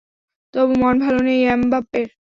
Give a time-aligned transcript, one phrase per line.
[0.53, 2.07] তবু মন ভালো নেই এমবাপ্পের।